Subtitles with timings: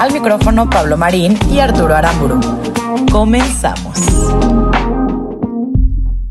[0.00, 2.40] Al micrófono Pablo Marín y Arturo Aramburu.
[3.12, 3.98] Comenzamos.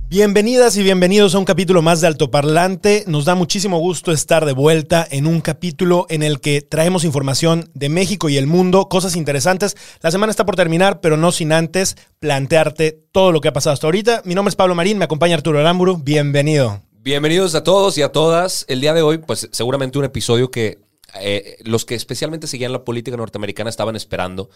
[0.07, 3.03] Bienvenidas y bienvenidos a un capítulo más de Altoparlante.
[3.05, 7.69] Nos da muchísimo gusto estar de vuelta en un capítulo en el que traemos información
[7.75, 9.77] de México y el mundo, cosas interesantes.
[10.01, 13.75] La semana está por terminar, pero no sin antes plantearte todo lo que ha pasado
[13.75, 14.23] hasta ahorita.
[14.25, 15.97] Mi nombre es Pablo Marín, me acompaña Arturo Aramburu.
[15.97, 16.81] Bienvenido.
[17.03, 18.65] Bienvenidos a todos y a todas.
[18.67, 20.79] El día de hoy, pues seguramente un episodio que
[21.15, 24.49] eh, los que especialmente seguían la política norteamericana estaban esperando.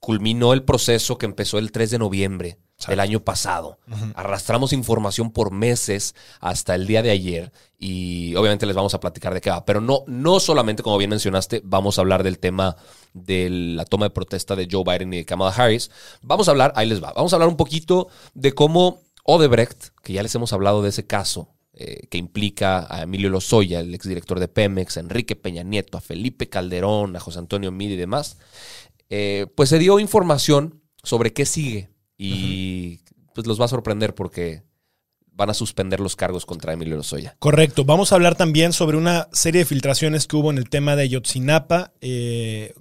[0.00, 3.78] Culminó el proceso que empezó el 3 de noviembre del año pasado.
[4.14, 9.32] Arrastramos información por meses hasta el día de ayer y obviamente les vamos a platicar
[9.34, 9.64] de qué va.
[9.64, 12.76] Pero no, no solamente, como bien mencionaste, vamos a hablar del tema
[13.14, 15.90] de la toma de protesta de Joe Biden y de Kamala Harris.
[16.22, 20.12] Vamos a hablar, ahí les va, vamos a hablar un poquito de cómo Odebrecht, que
[20.12, 24.40] ya les hemos hablado de ese caso, eh, que implica a Emilio Lozoya, el exdirector
[24.40, 28.38] de Pemex, a Enrique Peña Nieto, a Felipe Calderón, a José Antonio Midi y demás,
[29.10, 33.00] eh, pues se dio información sobre qué sigue y
[33.34, 34.62] pues los va a sorprender porque
[35.32, 37.36] van a suspender los cargos contra Emilio Lozoya.
[37.38, 37.84] Correcto.
[37.84, 41.10] Vamos a hablar también sobre una serie de filtraciones que hubo en el tema de
[41.10, 41.92] Yotzinapa.
[42.00, 42.72] Eh,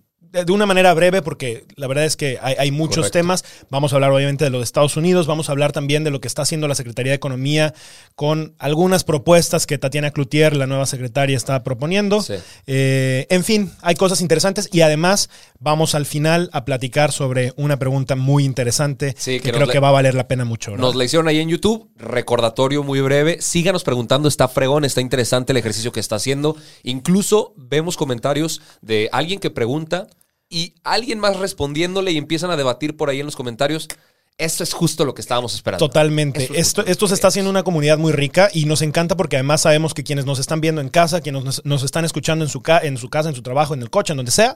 [0.44, 3.20] de una manera breve, porque la verdad es que hay, muchos Correcto.
[3.20, 3.46] temas.
[3.70, 6.20] Vamos a hablar obviamente de lo de Estados Unidos, vamos a hablar también de lo
[6.20, 7.74] que está haciendo la Secretaría de Economía
[8.16, 12.22] con algunas propuestas que Tatiana Cloutier, la nueva secretaria, está proponiendo.
[12.22, 12.36] Sí.
[12.68, 17.78] Eh, en fin, hay cosas interesantes y además vamos al final a platicar sobre una
[17.78, 20.76] pregunta muy interesante Sí, que, creo que va a valer la pena mucho.
[20.78, 21.90] Nos la hicieron ahí en YouTube.
[21.98, 23.42] Recordatorio muy breve.
[23.42, 24.28] Síganos preguntando.
[24.28, 26.56] Está fregón, está interesante el ejercicio que está haciendo.
[26.84, 30.08] Incluso vemos comentarios de alguien que pregunta
[30.56, 33.90] y alguien más respondiéndole y empiezan a debatir por ahí en los comentarios.
[34.38, 35.86] Eso es justo lo que estábamos esperando.
[35.86, 36.44] Totalmente.
[36.46, 37.34] Es Esto, esto se está es.
[37.34, 40.62] haciendo una comunidad muy rica y nos encanta porque además sabemos que quienes nos están
[40.62, 43.36] viendo en casa, quienes nos, nos están escuchando en su, ca- en su casa, en
[43.36, 44.56] su trabajo, en el coche, en donde sea,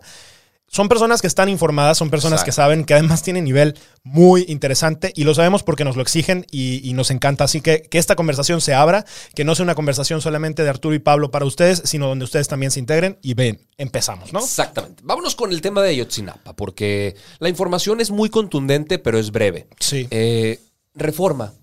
[0.70, 5.12] son personas que están informadas, son personas que saben que además tienen nivel muy interesante
[5.16, 7.44] y lo sabemos porque nos lo exigen y, y nos encanta.
[7.44, 10.96] Así que que esta conversación se abra, que no sea una conversación solamente de Arturo
[10.96, 14.40] y Pablo para ustedes, sino donde ustedes también se integren y ven, empezamos, ¿no?
[14.40, 15.02] Exactamente.
[15.06, 19.68] Vámonos con el tema de Ayotzinapa, porque la información es muy contundente, pero es breve.
[19.80, 20.08] Sí.
[20.12, 20.60] Eh,
[20.96, 21.54] Reforma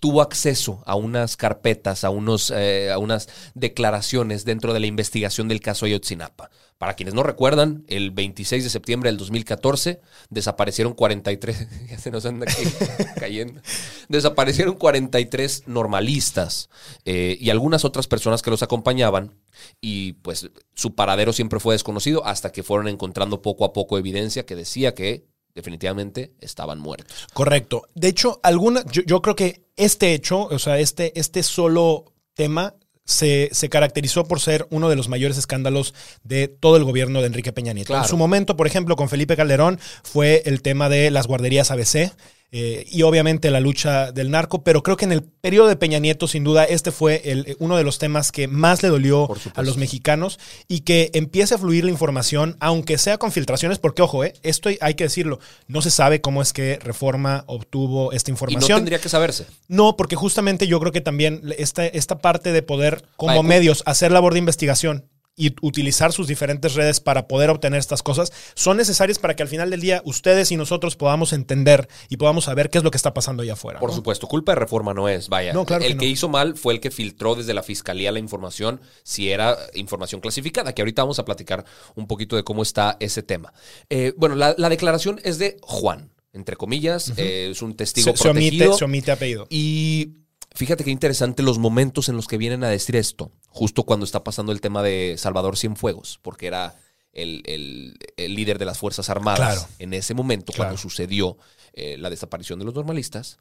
[0.00, 5.48] tuvo acceso a unas carpetas, a, unos, eh, a unas declaraciones dentro de la investigación
[5.48, 6.50] del caso Ayotzinapa.
[6.78, 10.00] Para quienes no recuerdan, el 26 de septiembre del 2014
[10.30, 12.46] desaparecieron 43, ya se nos anda
[13.18, 13.60] cayendo,
[14.08, 16.70] desaparecieron 43 normalistas
[17.04, 19.34] eh, y algunas otras personas que los acompañaban
[19.80, 24.46] y pues su paradero siempre fue desconocido hasta que fueron encontrando poco a poco evidencia
[24.46, 25.26] que decía que
[25.58, 27.26] definitivamente estaban muertos.
[27.32, 27.88] Correcto.
[27.94, 32.74] De hecho, alguna, yo, yo creo que este hecho, o sea, este, este solo tema
[33.04, 37.26] se, se caracterizó por ser uno de los mayores escándalos de todo el gobierno de
[37.26, 37.88] Enrique Peña Nieto.
[37.88, 38.04] Claro.
[38.04, 42.12] En su momento, por ejemplo, con Felipe Calderón fue el tema de las guarderías ABC.
[42.50, 45.98] Eh, y obviamente la lucha del narco, pero creo que en el periodo de Peña
[45.98, 49.62] Nieto, sin duda, este fue el- uno de los temas que más le dolió a
[49.62, 54.24] los mexicanos y que empiece a fluir la información, aunque sea con filtraciones, porque ojo,
[54.24, 58.32] eh, esto hay que decirlo, no se sabe cómo es que Reforma obtuvo esta Y
[58.32, 58.78] no información.
[58.78, 59.44] tendría que saberse.
[59.68, 64.10] No, porque justamente yo creo que también esta, esta parte de poder, como medios, hacer
[64.10, 65.04] labor de investigación
[65.38, 69.48] y utilizar sus diferentes redes para poder obtener estas cosas, son necesarias para que al
[69.48, 72.96] final del día ustedes y nosotros podamos entender y podamos saber qué es lo que
[72.98, 73.78] está pasando allá afuera.
[73.78, 73.96] Por ¿no?
[73.96, 75.52] supuesto, culpa de reforma no es, vaya.
[75.52, 78.80] No, claro el que hizo mal fue el que filtró desde la fiscalía la información,
[79.04, 81.64] si era información clasificada, que ahorita vamos a platicar
[81.94, 83.52] un poquito de cómo está ese tema.
[83.88, 88.16] Eh, bueno, la, la declaración es de Juan, entre comillas, eh, es un testigo Se,
[88.16, 88.64] se protegido.
[88.66, 89.46] omite, se omite apellido.
[89.50, 90.14] Y
[90.54, 94.24] fíjate qué interesante los momentos en los que vienen a decir esto, justo cuando está
[94.24, 96.76] pasando el tema de Salvador Cienfuegos, porque era
[97.12, 99.68] el, el- el líder de las Fuerzas Armadas Claro.
[99.78, 100.68] en ese momento, Claro.
[100.70, 101.36] cuando sucedió
[101.72, 103.38] eh, la desaparición de los normalistas.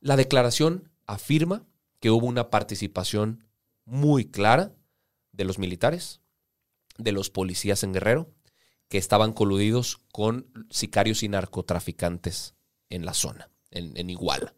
[0.00, 1.64] La declaración afirma
[2.00, 3.44] que hubo una participación
[3.86, 4.72] muy clara
[5.32, 6.20] de los militares,
[6.98, 8.30] de los policías en Guerrero,
[8.88, 12.54] que estaban coludidos con sicarios y narcotraficantes
[12.90, 14.54] en la zona, en, en Iguala.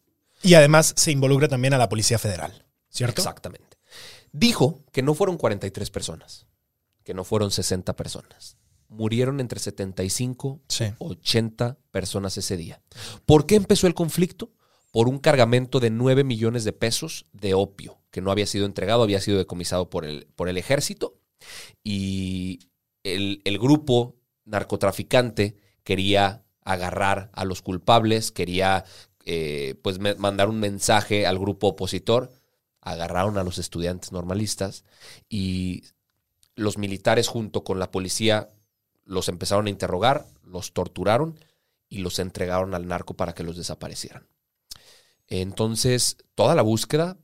[0.47, 3.21] Y además se involucra también a la Policía Federal, ¿cierto?
[3.21, 3.79] Exactamente.
[4.33, 6.47] Dijo que no fueron 43 personas,
[7.03, 8.57] que no fueron 60 personas.
[8.89, 10.85] Murieron entre 75 Sí.
[10.99, 12.81] 80 personas ese día.
[13.25, 14.53] ¿Por qué empezó el conflicto?
[14.93, 19.03] Por un cargamento de 9 millones de pesos de opio, que no había sido entregado,
[19.03, 21.19] había sido decomisado por el, por el ejército.
[21.83, 22.61] Y
[23.03, 28.85] el, el grupo narcotraficante quería agarrar a los culpables, quería
[29.27, 32.33] eh, pues me- mandar un mensaje al grupo opositor.
[32.81, 34.85] Agarraron a los estudiantes normalistas
[35.29, 35.85] y
[36.55, 38.49] los militares junto con la policía
[39.05, 41.39] los empezaron a interrogar, los torturaron
[41.89, 44.27] y los entregaron al narco para que los desaparecieran.
[45.29, 47.19] Entonces, toda la búsqueda,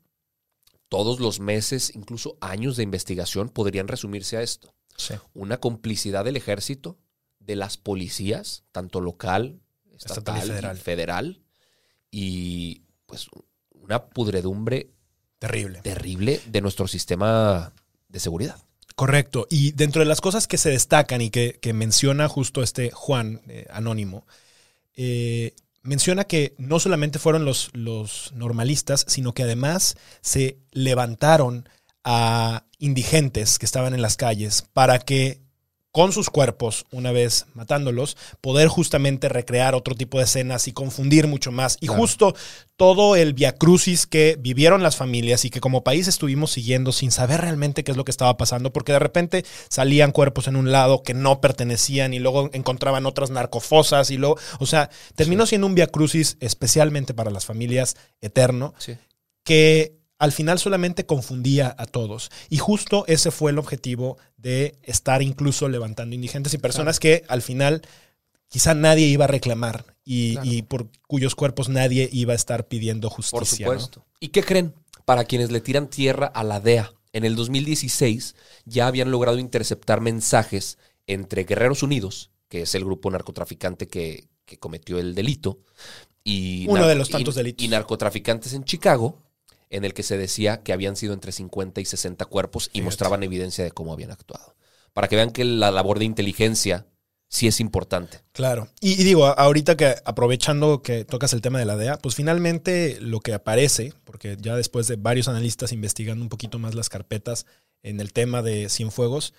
[0.89, 4.75] todos los meses, incluso años de investigación podrían resumirse a esto.
[4.97, 5.15] Sí.
[5.35, 6.99] Una complicidad del ejército,
[7.39, 9.61] de las policías, tanto local,
[9.95, 11.43] estatal, Estatal y y federal.
[12.13, 13.27] Y pues
[13.71, 14.91] una pudredumbre
[15.41, 15.81] Terrible.
[15.81, 17.73] terrible de nuestro sistema
[18.09, 18.57] de seguridad.
[18.95, 19.49] Correcto.
[19.51, 23.41] Y dentro de las cosas que se destacan y que, que menciona justo este Juan
[23.49, 24.25] eh, Anónimo,
[24.95, 31.69] eh, menciona que no solamente fueron los, los normalistas, sino que además se levantaron
[32.05, 35.41] a indigentes que estaban en las calles para que
[35.93, 41.27] con sus cuerpos, una vez matándolos, poder justamente recrear otro tipo de escenas y confundir
[41.27, 41.77] mucho más.
[41.81, 42.01] Y Claro.
[42.01, 42.35] justo
[42.77, 47.43] todo el viacrucis que vivieron las familias y que como país estuvimos siguiendo sin saber
[47.43, 51.03] realmente qué es lo que estaba pasando, porque de repente salían cuerpos en un lado
[51.03, 55.75] que no pertenecían y luego encontraban otras narcofosas y luego, o sea, terminó siendo un
[55.75, 58.97] viacrucis especialmente para las familias eterno Sí.
[59.45, 62.31] que al final solamente confundía a todos.
[62.49, 67.43] Y justo ese fue el objetivo de estar incluso levantando indigentes y personas que al
[67.43, 67.83] final
[68.49, 70.49] quizá nadie iba a reclamar y, Claro.
[70.49, 73.67] y por cuyos cuerpos nadie iba a estar pidiendo justicia.
[73.67, 73.81] Por ¿no?
[73.81, 74.07] supuesto.
[74.21, 74.75] ¿Y qué creen?
[75.05, 80.01] Para quienes le tiran tierra a la DEA, en el 2016 ya habían logrado interceptar
[80.01, 80.79] mensajes
[81.09, 85.59] entre Guerreros Unidos, que es el grupo narcotraficante que, que cometió el delito,
[86.23, 87.65] y, Uno de los tantos y- delitos.
[87.65, 89.19] y narcotraficantes en Chicago,
[89.73, 92.85] en el que se decía que habían sido entre 50 y 60 cuerpos y Fíjate.
[92.85, 94.55] mostraban evidencia de cómo habían actuado.
[94.93, 96.87] Para que vean que la labor de inteligencia
[97.29, 98.21] sí es importante.
[98.33, 98.69] Claro.
[98.81, 102.99] Y, y digo, ahorita que aprovechando que tocas el tema de la DEA, pues finalmente
[103.01, 107.47] lo que aparece, porque ya después de varios analistas investigando un poquito más las carpetas
[107.83, 109.33] en el tema de Cienfuegos,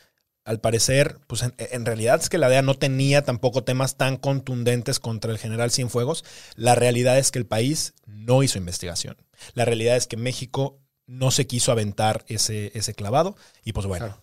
[0.44, 4.18] al parecer, pues en, en realidad es que la DEA no tenía tampoco temas tan
[4.18, 6.26] contundentes contra el general Cienfuegos.
[6.56, 9.16] La realidad es que el país no hizo investigación.
[9.54, 13.36] La realidad es que México no se quiso aventar ese, ese clavado.
[13.64, 14.18] Y pues bueno,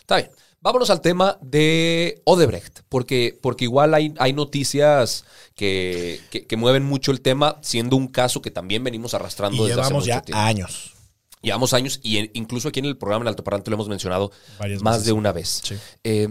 [0.00, 0.30] Está bien.
[0.60, 5.24] Vámonos al tema de Odebrecht, porque, porque igual hay, hay noticias
[5.54, 9.68] que, que- que mueven mucho el tema, siendo un caso que también venimos arrastrando y
[9.68, 10.40] desde llevamos hace ya mucho tiempo.
[10.42, 10.94] años.
[11.42, 14.32] Llevamos años y en- incluso aquí en el programa en Alto Parlante lo hemos mencionado
[14.58, 15.06] Varias más veces.
[15.06, 15.60] de una vez.
[15.62, 15.76] Sí.
[16.02, 16.28] Eh,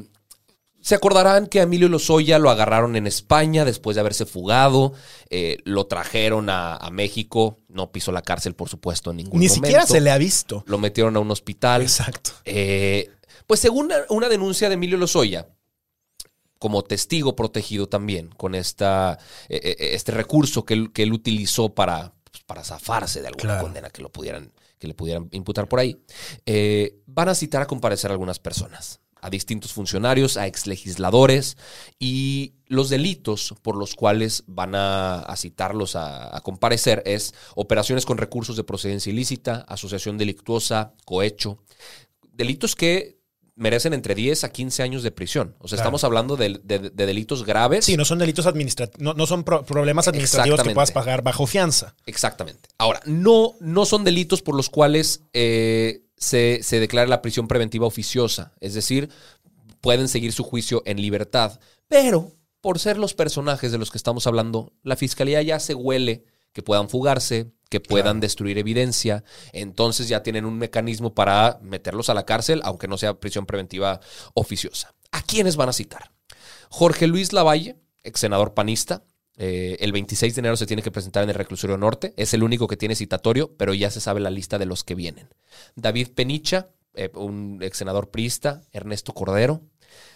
[0.82, 4.94] se acordarán que a Emilio Lozoya lo agarraron en España después de haberse fugado,
[5.30, 9.48] eh, lo trajeron a, a México, no pisó la cárcel, por supuesto, en ningún Ni
[9.48, 9.66] momento.
[9.66, 10.64] siquiera se le ha visto.
[10.68, 11.82] Lo metieron a un hospital.
[11.82, 12.32] Exacto.
[12.46, 13.10] Eh,
[13.48, 15.48] pues según una, una denuncia de Emilio Lozoya,
[16.60, 22.14] como testigo protegido también, con esta, eh, este recurso que él, que él utilizó para,
[22.32, 23.64] pues, para zafarse de alguna Claro.
[23.64, 26.02] condena que, lo pudieran, que le pudieran imputar por ahí,
[26.46, 31.58] eh, van a citar a comparecer a algunas personas, a distintos funcionarios, a exlegisladores,
[32.00, 38.06] y los delitos por los cuales van a, a citarlos a, a comparecer es operaciones
[38.06, 41.60] con recursos de procedencia ilícita, asociación delictuosa, cohecho,
[42.32, 43.18] delitos que
[43.56, 45.56] merecen entre 10 a 15 años de prisión.
[45.58, 45.88] O sea, Claro.
[45.88, 47.86] estamos hablando de, de- de delitos graves.
[47.86, 51.48] Sí, no son delitos administrativos, no, no son pro- problemas administrativos que puedas pagar bajo
[51.48, 51.96] fianza.
[52.06, 52.70] Exactamente.
[52.78, 57.86] Ahora, no, no son delitos por los cuales eh, se, se declara la prisión preventiva
[57.86, 58.54] oficiosa.
[58.60, 59.10] Es decir,
[59.82, 61.60] pueden seguir su juicio en libertad.
[61.88, 62.32] Pero,
[62.62, 66.64] por ser los personajes de los que estamos hablando, la fiscalía ya se huele que
[66.64, 68.20] puedan fugarse, que puedan Claro.
[68.22, 69.24] destruir evidencia.
[69.54, 74.00] Entonces ya tienen un mecanismo para meterlos a la cárcel, aunque no sea prisión preventiva
[74.34, 74.94] oficiosa.
[75.12, 76.12] ¿A quiénes van a citar?
[76.70, 79.04] Jorge Luis Lavalle, ex senador panista.
[79.38, 82.14] Eh, el 26 de enero se tiene que presentar en el reclusorio norte.
[82.18, 84.96] Es el único que tiene citatorio, pero ya se sabe la lista de los que
[84.96, 85.30] vienen.
[85.76, 88.64] David Penicha, eh, un ex senador priista.
[88.72, 89.62] Ernesto Cordero.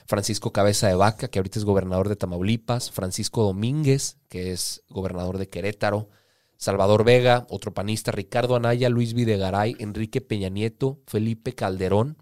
[0.08, 2.92] Francisco Cabeza de Vaca, que ahorita es gobernador de Tamaulipas.
[2.92, 6.10] Francisco Domínguez, que es gobernador de Querétaro.
[6.58, 12.18] Salvador Vega, otro panista, Ricardo Anaya, Luis Videgaray, Enrique Peña Nieto, Felipe Calderón,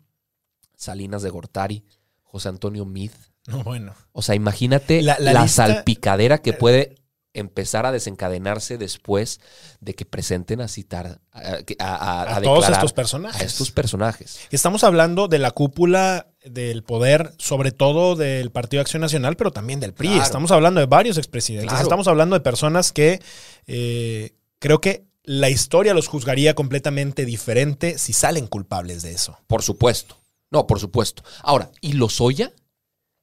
[0.77, 1.83] Salinas de Gortari,
[2.23, 3.11] José Antonio Mid.
[3.47, 3.93] No, bueno.
[4.11, 6.95] O sea, imagínate La- la, la lista- salpicadera que puede
[7.33, 9.39] empezar a desencadenarse después
[9.79, 13.41] de que presenten a citar, a, a- a- A a todos estos personajes.
[13.41, 14.39] A estos personajes.
[14.51, 19.51] Estamos hablando de la cúpula del poder, sobre todo del Partido de Acción Nacional, pero
[19.51, 20.07] también del PRI.
[20.09, 20.23] Claro.
[20.23, 21.69] Estamos hablando de varios expresidentes.
[21.69, 21.83] Claro.
[21.83, 23.21] Estamos hablando de personas que
[23.67, 29.37] eh, creo que la historia los juzgaría completamente diferente si salen culpables de eso.
[29.47, 30.17] Por supuesto.
[30.49, 31.23] No, por supuesto.
[31.43, 32.51] Ahora, ¿y Lozoya?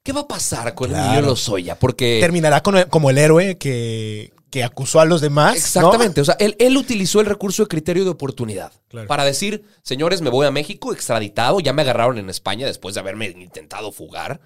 [0.07, 1.05] ¿Qué va a pasar con Claro.
[1.11, 1.77] Emilio Lozoya?
[1.77, 2.19] Porque.
[2.21, 5.51] Terminará con el- como el héroe que, que acusó a los demás.
[5.51, 5.57] ¿no?
[5.57, 6.21] Exactamente.
[6.21, 9.05] O sea, él, él utilizó el recurso de criterio de oportunidad Claro.
[9.09, 13.01] para decir, señores, me voy a México extraditado, ya me agarraron en España después de
[13.01, 14.39] haberme intentado fugar.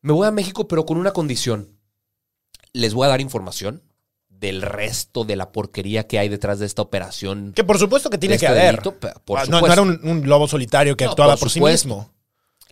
[0.00, 1.76] Me voy a México, pero con una condición.
[2.72, 3.82] Les voy a dar información
[4.30, 7.52] del resto de la porquería que hay detrás de esta operación.
[7.54, 8.80] Que por supuesto que tiene que este haber.
[8.82, 8.94] delito,
[9.26, 12.10] por Ah, no, era un, un lobo solitario que No, actuaba por por, sí mismo.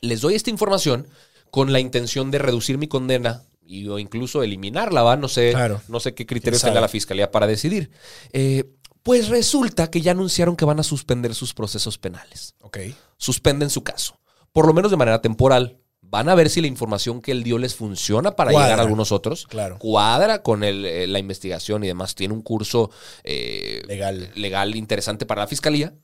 [0.01, 1.09] Les doy esta información
[1.51, 5.17] con la intención de reducir mi condena y, o incluso eliminarla, ¿va?
[5.17, 5.81] No sé, Claro.
[5.89, 7.91] no sé qué criterios ¿Quién tenga la fiscalía para decidir.
[8.33, 8.65] Eh,
[9.03, 12.55] pues resulta que ya anunciaron que van a suspender sus procesos penales.
[12.61, 12.79] Ok.
[13.17, 14.19] Suspenden su caso,
[14.53, 15.79] por lo menos de manera temporal.
[16.09, 18.67] Van a ver si la información que él dio les funciona para Cuadra.
[18.69, 19.47] llegar a algunos otros.
[19.49, 19.77] Claro.
[19.79, 22.15] Cuadra con el, eh, la investigación y demás.
[22.15, 22.91] Tiene un curso
[23.25, 24.31] eh, Legal.
[24.37, 25.95] legal interesante para la fiscalía.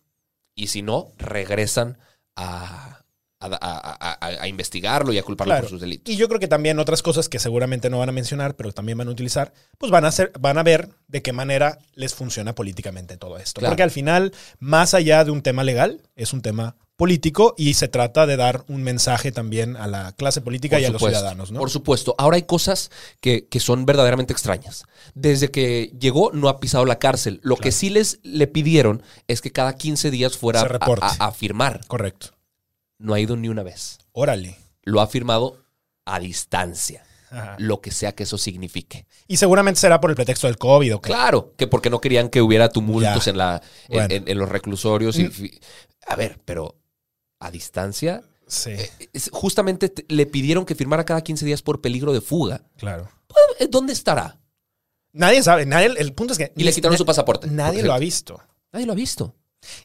[0.56, 1.98] Y si no, regresan
[2.34, 3.01] a,
[3.42, 5.62] a, a- a- a investigarlo y a culparlo Claro.
[5.62, 6.12] por sus delitos.
[6.12, 8.98] Y yo creo que también otras cosas que seguramente no van a mencionar, pero también
[8.98, 12.54] van a utilizar, pues van a hacer, van a ver de qué manera les funciona
[12.54, 13.60] políticamente todo esto.
[13.60, 13.72] Claro.
[13.72, 17.88] Porque al final, más allá de un tema legal, es un tema político y se
[17.88, 21.58] trata de dar un mensaje también a la clase política y a los ciudadanos, ¿no?
[21.58, 22.14] Por supuesto.
[22.16, 24.84] Ahora hay cosas que, que son verdaderamente extrañas.
[25.14, 27.40] Desde que llegó no ha pisado la cárcel.
[27.42, 31.80] Lo que sí les le pidieron es que cada 15 días fuera a- a firmar.
[31.88, 32.28] Correcto.
[33.02, 33.98] No ha ido ni una vez.
[34.12, 34.56] Órale.
[34.82, 35.64] Lo ha firmado
[36.04, 37.04] a distancia.
[37.30, 37.56] Ajá.
[37.58, 39.06] Lo que sea que eso signifique.
[39.26, 41.08] Y seguramente será por el pretexto del COVID, ¿o qué?
[41.08, 43.30] Claro, que porque no querían que hubiera tumultos Ya.
[43.30, 44.14] en, la, en, Bueno.
[44.14, 45.18] en- en los reclusorios.
[45.18, 45.48] y Mm.
[46.08, 46.76] a ver, pero
[47.40, 48.22] a distancia.
[48.46, 48.72] Sí,
[49.14, 52.62] es- justamente te- le pidieron que firmara cada 15 días por peligro de fuga.
[52.76, 53.08] claro.
[53.58, 54.38] Eh, ¿Dónde estará?
[55.14, 56.52] Nadie sabe, nadie, el punto es que...
[56.54, 57.46] Y le quitaron su pasaporte.
[57.48, 58.42] Nadie lo ha visto.
[58.72, 59.34] Nadie lo ha visto.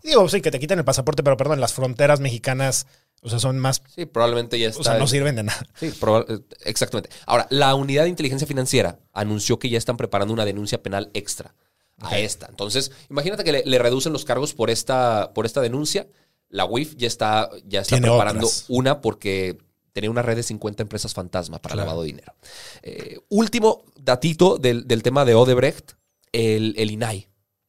[0.04, 2.88] Y Digo, sí, que te quiten el pasaporte, pero perdón, las fronteras mexicanas,
[3.22, 3.82] o sea, son más...
[3.96, 4.82] Sí, probablemente ya está.
[4.82, 5.66] O sea, no sirven de nada.
[5.80, 7.10] Sí, eh, exactamente.
[7.26, 11.54] Ahora, la unidad de inteligencia financiera anunció que ya están preparando una denuncia penal extra
[12.00, 12.48] a esta.
[12.48, 16.08] Entonces, imagínate que le, le reducen los cargos por esta, por esta denuncia.
[16.50, 18.66] La UIF ya está, ya está Tiene preparando otras.
[18.70, 19.58] una porque
[19.94, 21.88] tenía una red de 50 empresas fantasma para Claro.
[21.88, 22.36] lavado de dinero.
[22.84, 25.94] Eh, último datito del, del tema de Odebrecht,
[26.32, 27.27] el, el INAI.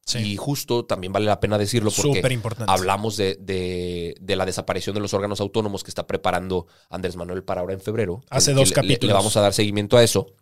[0.09, 0.17] Sí.
[0.19, 2.21] Y justo también vale la pena decirlo porque
[2.71, 7.43] hablamos de, de- de la desaparición de los órganos autónomos que está preparando Andrés Manuel
[7.43, 8.21] para ahora en febrero.
[8.29, 9.01] Hace dos le- capítulos.
[9.03, 10.33] Le, le vamos a dar seguimiento a eso.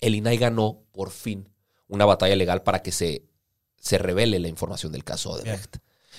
[0.00, 1.48] El INAI ganó por fin
[1.88, 3.24] una batalla legal para que se,
[3.78, 5.76] se revele la información del caso Odebrecht.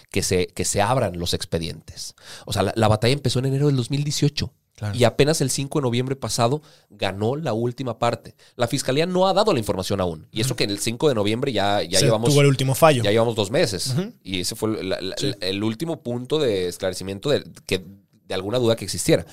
[0.10, 2.16] Que se, que se abran los expedientes.
[2.46, 4.54] O sea, la, la batalla empezó en enero del 2018.
[4.78, 4.96] Claro.
[4.96, 8.36] Y apenas el 5 de noviembre pasado ganó la última parte.
[8.56, 10.28] La fiscalía no ha dado la información aún.
[10.32, 12.76] Y eso que en el 5 de noviembre ya, ya Se llevamos tuvo el último
[12.76, 13.02] fallo.
[13.02, 13.96] ya llevamos dos meses.
[14.24, 15.34] Y ese fue la- la- Sí.
[15.42, 17.84] el último punto de esclarecimiento de, que,
[18.28, 19.26] de alguna duda que existiera.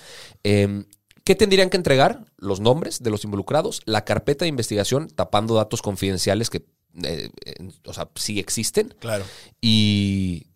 [0.44, 0.84] Eh,
[1.24, 2.24] ¿Qué tendrían que entregar?
[2.38, 6.64] Los nombres de los involucrados, la carpeta de investigación tapando datos confidenciales que,
[7.02, 7.54] eh, eh,
[7.86, 8.94] o sea, sí existen.
[8.98, 9.24] Claro.
[9.60, 10.46] Y,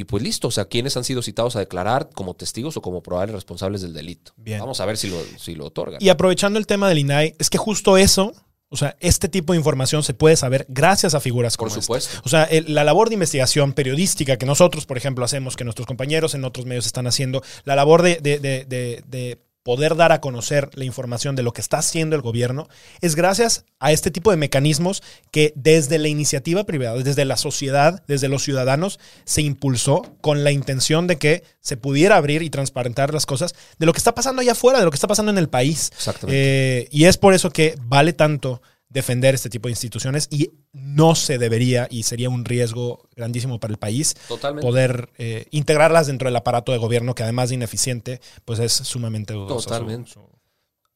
[0.00, 3.02] y pues listo, o sea, ¿quiénes han sido citados a declarar como testigos o como
[3.02, 4.32] probables responsables del delito?
[4.36, 4.60] Bien.
[4.60, 6.00] Vamos a ver si lo, si lo otorgan.
[6.00, 8.32] Y aprovechando el tema del INAI, es que justo eso,
[8.68, 11.82] o sea, este tipo de información se puede saber gracias a figuras como Por esta.
[11.82, 12.20] supuesto.
[12.24, 15.86] O sea, el- la labor de investigación periodística que nosotros, por ejemplo, hacemos, que nuestros
[15.86, 20.12] compañeros en otros medios están haciendo, la labor de, de- de- de- de poder dar
[20.12, 22.70] a conocer la información de lo que está haciendo el gobierno,
[23.02, 28.02] es gracias a este tipo de mecanismos que desde la iniciativa privada, desde la sociedad,
[28.08, 33.12] desde los ciudadanos, se impulsó con la intención de que se pudiera abrir y transparentar
[33.12, 35.36] las cosas de lo que está pasando allá afuera, de lo que está pasando en
[35.36, 35.90] el país.
[35.94, 36.38] Exactamente.
[36.40, 41.14] Eh, y es por eso que vale tanto defender este tipo de instituciones y no
[41.14, 44.66] se debería y sería un riesgo grandísimo para el país Totalmente.
[44.66, 49.34] poder eh, integrarlas dentro del aparato de gobierno que además de ineficiente, pues es sumamente
[49.34, 49.68] dudoso.
[49.68, 50.10] Totalmente.
[50.12, 50.20] su-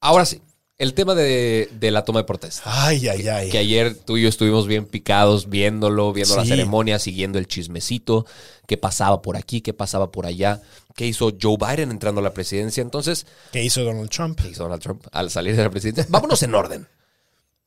[0.00, 0.40] Ahora sí,
[0.78, 2.62] el tema de, de la toma de protesta.
[2.64, 3.50] Ay, ay, ay.
[3.50, 8.26] Que ayer tú y yo estuvimos bien picados viéndolo, viendo la ceremonia, siguiendo el chismecito,
[8.66, 10.60] qué pasaba por aquí, qué pasaba por allá,
[10.96, 12.80] qué hizo Joe Biden entrando a la presidencia.
[12.80, 14.40] Entonces, ¿Qué hizo Donald Trump?
[14.40, 16.06] ¿qué hizo Donald Trump al salir de la presidencia?
[16.08, 16.88] Vámonos en orden.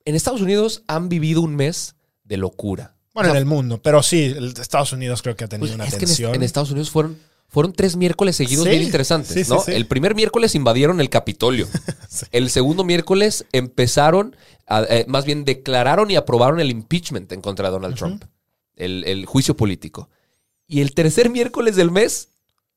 [0.05, 2.95] En Estados Unidos han vivido un mes de locura.
[3.13, 5.75] Bueno, O sea, en el mundo, pero sí, Estados Unidos creo que ha tenido Pues
[5.75, 6.35] una es que en, tensión.
[6.35, 9.61] en Estados Unidos fueron, fueron tres miércoles seguidos Sí, bien interesantes, sí, ¿no?
[9.61, 9.71] sí.
[9.71, 11.67] El primer miércoles invadieron el Capitolio.
[12.31, 14.35] El segundo miércoles empezaron,
[14.67, 18.23] a- eh, más bien declararon y aprobaron el impeachment en contra de Donald Trump,
[18.75, 20.09] el, el juicio político.
[20.67, 22.29] Y el tercer miércoles del mes,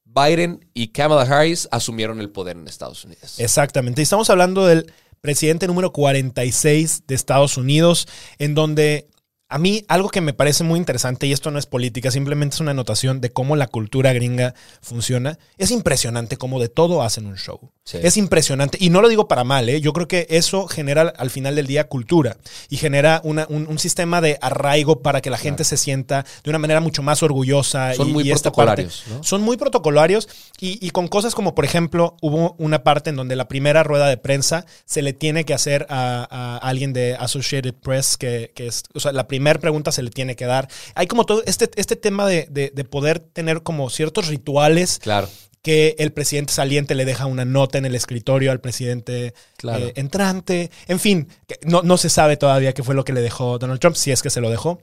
[0.05, 3.39] Biden y Kamala Harris asumieron el poder en Estados Unidos.
[3.41, 4.01] Exactamente.
[4.01, 8.09] Y estamos hablando del presidente número 46 de Estados Unidos,
[8.39, 9.09] en donde
[9.49, 12.61] a mí algo que me parece muy interesante, y esto no es política, simplemente es
[12.61, 17.37] una anotación de cómo la cultura gringa funciona, es impresionante cómo de todo hacen un
[17.37, 17.73] show.
[17.85, 17.99] Sí.
[18.03, 18.77] Es impresionante.
[18.81, 19.81] Y no lo digo para mal, ¿eh?
[19.81, 22.37] yo creo que eso genera al final del día cultura
[22.69, 26.51] y genera una- un, un sistema de arraigo para que la gente se sienta de
[26.51, 27.95] una manera mucho más orgullosa.
[27.95, 29.25] Son y- muy y esta parte- protocolarios, ¿no?
[29.25, 30.29] son muy protocolarios
[30.61, 34.07] y, y con cosas como, por ejemplo, hubo una parte en donde la primera rueda
[34.09, 38.67] de prensa se le tiene que hacer a, a alguien de Associated Press, que, que
[38.67, 40.69] es, o sea, la primera pregunta se le tiene que dar.
[40.95, 45.29] Hay como todo este, este tema de, de- de poder tener como ciertos rituales Claro.
[45.63, 49.87] que el presidente saliente le deja una nota en el escritorio al presidente Claro.
[49.87, 50.71] eh, entrante.
[50.87, 51.29] En fin,
[51.65, 54.23] no, no se sabe todavía qué fue lo que le dejó Donald Trump, si es
[54.23, 54.81] que se lo dejó.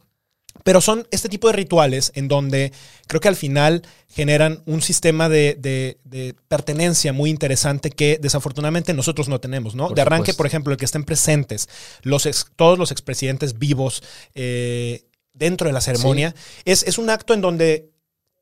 [0.64, 2.72] Pero son este tipo de rituales en donde
[3.08, 8.94] creo que al final generan un sistema de, de- de pertenencia muy interesante que desafortunadamente
[8.94, 9.88] nosotros no tenemos, ¿no?
[9.88, 10.38] Por de arranque, supuesto.
[10.38, 11.70] por ejemplo, el que estén presentes
[12.02, 14.02] los ex- todos los expresidentes vivos
[14.34, 16.34] eh, dentro de la ceremonia,
[16.64, 17.92] es, es un acto en donde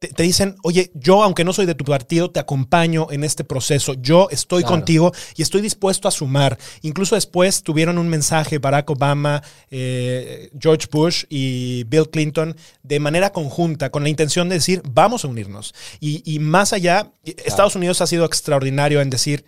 [0.03, 3.45] te, te dicen, oye, yo aunque no soy de tu partido, te acompaño en este
[3.45, 4.75] proceso, yo estoy Claro.
[4.75, 6.57] contigo y estoy dispuesto a sumar.
[6.81, 9.41] Incluso después tuvieron un mensaje Barack Obama,
[9.71, 15.23] eh, George Bush y Bill Clinton de manera conjunta con la intención de decir, vamos
[15.23, 15.73] a unirnos.
[16.01, 19.45] Y, y más allá, Estados Unidos ha sido extraordinario en decir,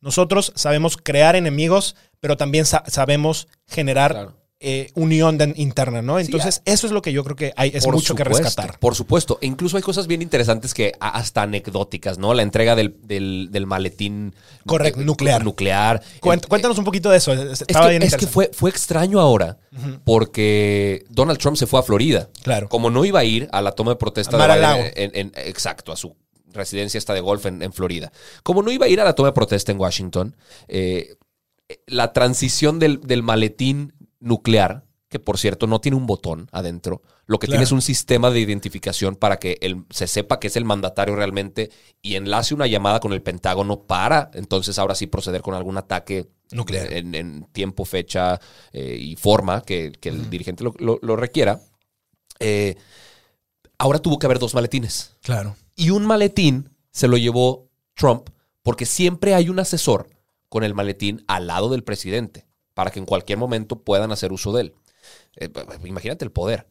[0.00, 4.36] nosotros sabemos crear enemigos, pero también sa- sabemos generar Claro.
[4.58, 6.18] Eh, unión de- interna, ¿no?
[6.18, 8.78] Entonces, eso es lo que yo creo que hay, es Por mucho que rescatar.
[8.78, 9.38] Por supuesto.
[9.42, 12.32] E incluso hay cosas bien interesantes que hasta anecdóticas, ¿no?
[12.32, 14.34] La entrega del, del- del maletín.
[14.64, 15.44] Correcto, eh, nuclear.
[15.44, 16.02] Nuclear.
[16.14, 17.32] Eh, cuéntanos un poquito de eso.
[17.34, 18.26] Es que, bien es que interesante.
[18.28, 19.58] fue, fue extraño ahora
[20.04, 22.30] porque Donald Trump se fue a Florida.
[22.42, 22.68] Claro.
[22.68, 24.60] Como no iba a ir a la toma de protesta A de.
[24.60, 26.16] Biden en, en- exacto, a su
[26.52, 28.10] residencia esta de golf en, en Florida.
[28.42, 30.34] Como no iba a ir a la toma de protesta en Washington,
[30.68, 31.16] eh,
[31.86, 37.38] la transición del, del maletín nuclear, que por cierto no tiene un botón adentro, lo
[37.38, 37.56] que Claro.
[37.58, 41.14] tiene es un sistema de identificación para que el- se sepa que es el mandatario
[41.14, 41.70] realmente
[42.02, 46.26] y enlace una llamada con el Pentágono para entonces ahora sí proceder con algún ataque
[46.50, 46.92] Nuclear.
[46.92, 48.40] en, en tiempo, fecha
[48.72, 51.60] eh, y forma que, que el dirigente lo, lo- lo requiera.
[52.40, 52.76] Eh,
[53.78, 55.16] ahora tuvo que haber dos maletines.
[55.22, 55.56] Claro.
[55.76, 58.28] Y un maletín se lo llevó Trump
[58.62, 60.08] porque siempre hay un asesor
[60.48, 62.45] con el maletín al lado del presidente
[62.76, 64.74] para que en cualquier momento puedan hacer uso de él.
[65.36, 65.48] Eh,
[65.86, 66.66] imagínate el poder.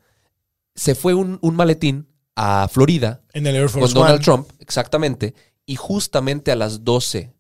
[0.75, 4.23] Se fue un, un maletín a Florida En el Air con Force Donald One.
[4.23, 5.33] Trump, exactamente,
[5.65, 7.33] y justamente a las 12,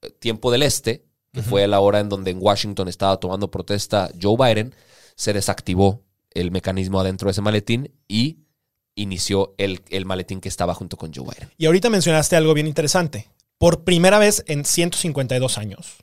[0.00, 4.08] eh, tiempo del este, que fue la hora en donde en Washington estaba tomando protesta
[4.18, 4.74] Joe Biden,
[5.14, 8.38] se desactivó el mecanismo adentro de ese maletín y
[8.94, 11.50] inició el, el maletín que estaba junto con Joe Biden.
[11.58, 13.28] Y ahorita mencionaste algo bien interesante.
[13.58, 15.98] Por primera vez en 152 años,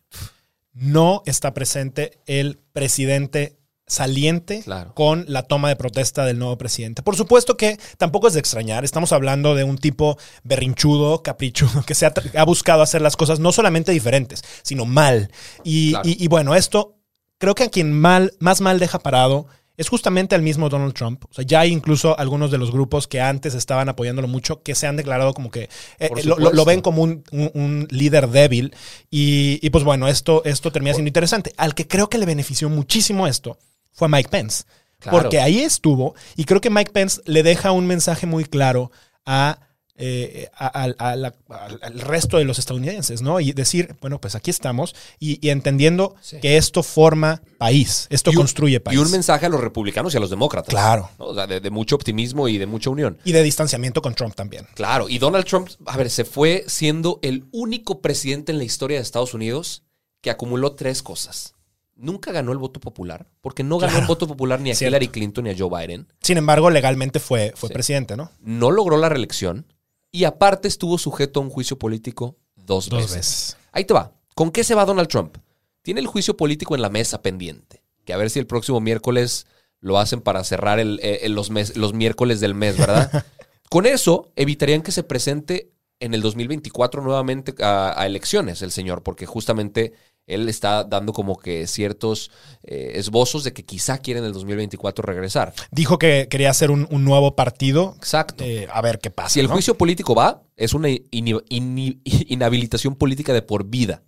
[0.74, 3.58] no está presente el presidente
[3.88, 4.94] saliente Claro.
[4.96, 7.02] con la toma de protesta del nuevo presidente.
[7.04, 11.94] Por supuesto que tampoco es de extrañar, estamos hablando de un tipo berrinchudo, caprichudo, que
[11.96, 15.30] se ha, ha buscado hacer las cosas no solamente diferentes, sino mal.
[15.66, 16.08] Y, Claro.
[16.10, 16.96] y- y bueno, esto
[17.38, 21.24] creo que a quien mal, más mal deja parado es justamente el mismo Donald Trump.
[21.30, 24.76] O sea, ya hay incluso algunos de los grupos que antes estaban apoyándolo mucho que
[24.76, 28.30] se han declarado como que eh, eh, lo, lo- ven como un, un- un líder
[28.30, 28.76] débil.
[29.10, 31.54] Y, y pues bueno, esto, esto termina siendo interesante.
[31.58, 33.58] Al que creo que le benefició muchísimo esto
[33.92, 34.64] fue a Mike Pence.
[35.00, 35.18] Claro.
[35.20, 38.92] Porque ahí estuvo y creo que Mike Pence le deja un mensaje muy claro
[39.26, 39.60] a,
[40.02, 43.40] eh, a- a- a la- al, al resto de los estadounidenses, ¿no?
[43.40, 46.40] Y decir, bueno, pues aquí estamos y, y entendiendo Sí.
[46.42, 48.98] que esto forma país, esto Y un- construye país.
[48.98, 50.70] Y un mensaje a los republicanos y a los demócratas.
[50.70, 51.10] Claro.
[51.20, 51.26] ¿no?
[51.28, 53.18] O sea, de, de mucho optimismo y de mucha unión.
[53.24, 54.66] Y de distanciamiento con Trump también.
[54.74, 58.98] Claro, y Donald Trump, a ver, se fue siendo el único presidente en la historia
[58.98, 59.84] de Estados Unidos
[60.22, 61.54] que acumuló tres cosas.
[61.96, 64.04] Nunca ganó el voto popular, porque no ganó Claro.
[64.06, 64.90] el voto popular ni a Cierto.
[64.90, 66.08] Hillary Clinton ni a Joe Biden.
[66.22, 67.74] Sin embargo, legalmente fue, fue Sí.
[67.74, 68.32] presidente, ¿no?
[68.42, 69.68] No logró la reelección
[70.12, 73.16] y aparte estuvo sujeto a un juicio político dos, Dos veces.
[73.16, 73.58] veces.
[73.72, 74.12] Ahí te va.
[74.36, 75.38] ¿Con qué se va Donald Trump?
[75.82, 77.82] Tiene el juicio político en la mesa pendiente.
[78.06, 79.48] Que a ver si el próximo miércoles
[79.80, 83.26] lo hacen para cerrar el- eh, los, mes- los miércoles del mes, ¿verdad?
[83.70, 89.02] Con eso evitarían que se presente en el 2024 nuevamente a, a elecciones el señor,
[89.04, 89.94] porque justamente
[90.28, 92.32] Él está dando como que ciertos
[92.64, 95.54] eh, esbozos de que quizá quiere en el 2024 regresar.
[95.72, 97.96] Dijo que quería hacer un, un nuevo partido.
[97.98, 98.44] Exacto.
[98.44, 99.30] Eh, a ver qué pasa.
[99.30, 99.54] Si el ¿no?
[99.54, 100.90] juicio político va, es una
[101.50, 104.04] inhabilitación política de por vida.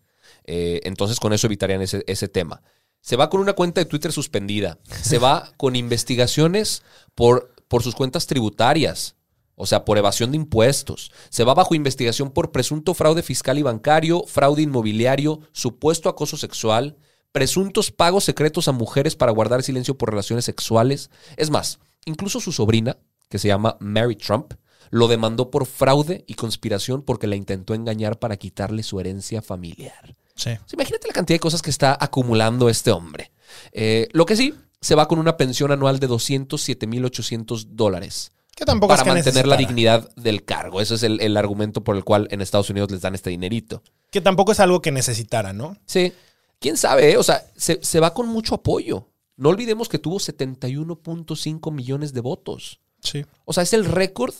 [0.46, 2.62] Eh, entonces con eso evitarían ese, ese tema.
[3.02, 4.80] Se va con una cuenta de Twitter suspendida.
[5.02, 6.84] Se va con investigaciones
[7.16, 9.16] por, por sus cuentas tributarias.
[9.56, 11.12] O sea, por evasión de impuestos.
[11.30, 16.98] Se va bajo investigación por presunto fraude fiscal y bancario, fraude inmobiliario, supuesto acoso sexual,
[17.32, 21.10] presuntos pagos secretos a mujeres para guardar silencio por relaciones sexuales.
[21.38, 22.98] Es más, incluso su sobrina,
[23.30, 24.54] que se llama Mary Trump,
[24.90, 30.16] lo demandó por fraude y conspiración porque la intentó engañar para quitarle su herencia familiar.
[30.36, 30.52] Sí.
[30.72, 33.32] Imagínate la cantidad de cosas que está acumulando este hombre.
[33.72, 38.90] Eh, lo que sí, se va con una pensión anual de 207.800 dólares Que tampoco
[38.90, 40.80] para es que mantener la dignidad del cargo.
[40.80, 43.82] Ese es el, el argumento por el cual en Estados Unidos les dan este dinerito.
[44.12, 45.76] Que tampoco es algo que necesitara, ¿no?
[45.86, 46.14] Sí.
[46.60, 47.12] ¿Quién sabe?
[47.12, 47.18] eh?
[47.18, 49.08] O sea, se, se va con mucho apoyo.
[49.36, 52.80] No olvidemos que tuvo 71.5 millones de votos.
[53.02, 53.26] Sí.
[53.46, 54.34] O sea, es el récord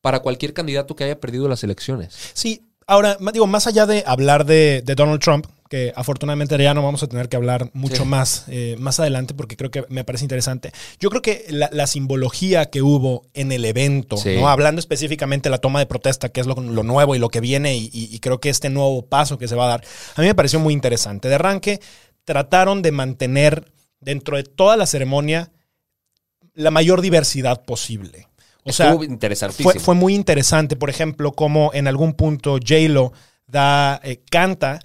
[0.00, 2.16] para cualquier candidato que haya perdido las elecciones.
[2.32, 6.82] Sí, ahora, digo, más allá de hablar de, de Donald Trump, que afortunadamente ya no
[6.82, 8.08] vamos a tener que hablar mucho Sí.
[8.08, 10.72] más eh, más adelante porque creo que me parece interesante.
[10.98, 14.36] Yo creo que la, la simbología que hubo en el evento, Sí.
[14.36, 14.48] ¿no?
[14.48, 17.40] hablando específicamente de la toma de protesta, que es lo, lo nuevo y lo que
[17.40, 19.84] viene, y, y- y creo que este nuevo paso que se va a dar,
[20.16, 21.28] a mí me pareció muy interesante.
[21.28, 21.80] De arranque,
[22.24, 25.50] trataron de mantener dentro de toda la ceremonia
[26.54, 28.26] la mayor diversidad posible.
[28.64, 28.96] O sea,
[29.80, 33.12] fue muy interesante, por ejemplo, como en algún punto J-Lo
[33.46, 34.80] da, eh, canta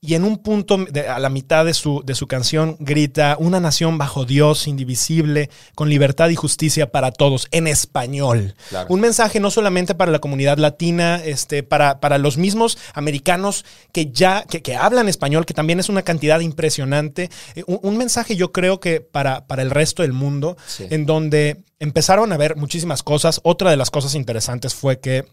[0.00, 3.60] y en un punto de- a la mitad de su, de su canción grita una
[3.60, 8.54] nación bajo Dios indivisible, con libertad y justicia para todos, en español.
[8.68, 8.86] Claro.
[8.90, 14.10] Un mensaje no solamente para la comunidad latina, este, para, para los mismos americanos que
[14.12, 17.30] ya, que, que hablan español, que también es una cantidad impresionante.
[17.54, 20.86] Eh, un, un mensaje yo creo que para, para el resto del mundo, Sí.
[20.90, 23.40] en donde empezaron a ver muchísimas cosas.
[23.44, 25.24] Otra de las cosas interesantes fue que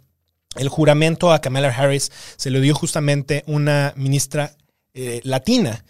[0.56, 4.56] el juramento a Kamala Harris se le dio justamente una ministra
[4.94, 5.86] eh, latina.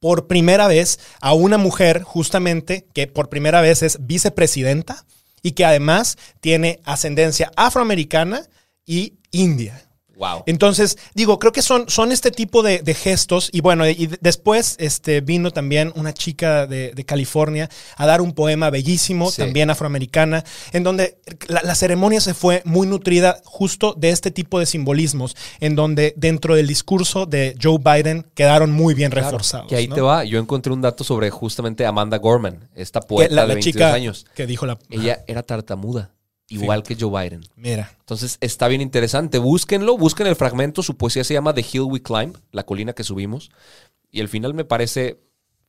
[0.00, 5.04] Por primera vez a una mujer, justamente, que por primera vez es vicepresidenta
[5.42, 8.48] y que además tiene ascendencia afroamericana
[8.86, 9.87] y india.
[10.18, 10.42] Wow.
[10.46, 13.48] Entonces, digo, creo que son, son este tipo de, de gestos.
[13.52, 18.20] Y bueno, y de- después este, vino también una chica de, de California a dar
[18.20, 19.42] un poema bellísimo, Sí.
[19.42, 24.58] también afroamericana, en donde la, la ceremonia se fue muy nutrida justo de este tipo
[24.58, 29.68] de simbolismos, en donde dentro del discurso de Joe Biden quedaron muy bien Claro, reforzados.
[29.68, 29.94] Que ahí ¿no?
[29.94, 30.24] te va.
[30.24, 33.94] Yo encontré un dato sobre justamente Amanda Gorman, esta poeta la, de la 22 chica
[33.94, 34.26] años.
[34.34, 34.78] que dijo la...
[34.90, 36.10] Ella era tartamuda,
[36.48, 37.42] igual que Joe Biden.
[37.56, 37.94] Mira.
[38.00, 39.38] Entonces está bien interesante.
[39.38, 40.82] Búsquenlo, busquen el fragmento.
[40.82, 43.50] Su poesía se llama The Hill We Climb, la colina que subimos.
[44.10, 45.20] Y el final me parece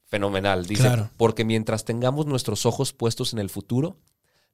[0.06, 0.66] fenomenal.
[0.66, 1.10] Dice, Claro.
[1.18, 3.98] porque mientras tengamos nuestros ojos puestos en el futuro,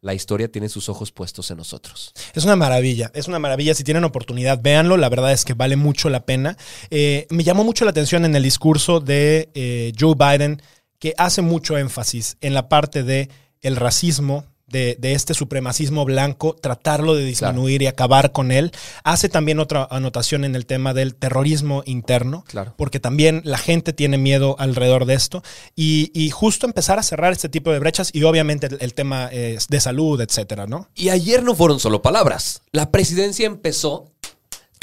[0.02, 2.12] la historia tiene sus ojos puestos en nosotros.
[2.34, 3.74] Es una maravilla, es una maravilla.
[3.74, 4.98] Si tienen oportunidad, véanlo.
[4.98, 6.58] La verdad es que vale mucho la pena.
[6.90, 10.62] Eh, me llamó mucho la atención en el discurso de eh, Joe Biden,
[11.00, 13.30] que hace mucho énfasis en la parte de
[13.62, 14.46] el racismo.
[14.76, 18.72] De, de este supremacismo blanco, tratarlo de disminuir y acabar con él.
[19.06, 22.74] Hace también otra anotación en el tema del terrorismo interno, Claro.
[22.76, 25.44] porque también la gente tiene miedo alrededor de esto.
[25.78, 29.30] Y, y justo empezar a cerrar este tipo de brechas y obviamente el, el tema
[29.32, 30.90] eh, de salud, etcétera, ¿no?
[30.94, 32.62] Y ayer no fueron solo palabras.
[32.74, 34.12] La presidencia empezó.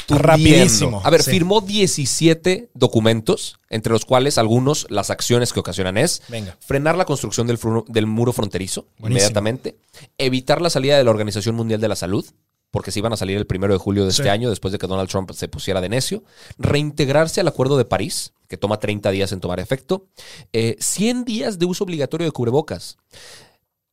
[0.09, 1.31] Rapidísimo, A ver, sí.
[1.31, 6.57] firmó 17 documentos, entre los cuales algunos las acciones que ocasionan es Venga.
[6.59, 9.07] frenar la construcción del, muro fronterizo Buenísimo.
[9.07, 9.77] inmediatamente,
[10.17, 12.25] evitar la salida de la Organización Mundial de la Salud,
[12.71, 14.87] porque se iban a salir el primero de julio de este año, después de que
[14.87, 16.23] Donald Trump se pusiera de necio,
[16.57, 20.07] reintegrarse al Acuerdo de París, que toma 30 días en tomar efecto,
[20.53, 22.97] eh, 100 días de uso obligatorio de cubrebocas,